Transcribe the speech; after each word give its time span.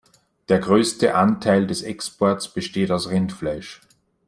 Der 0.49 0.57
größte 0.57 1.13
Anteil 1.13 1.67
des 1.67 1.83
Exports 1.83 2.47
besteht 2.51 2.89
aus 2.89 3.07
Rindfleisch. 3.11 3.81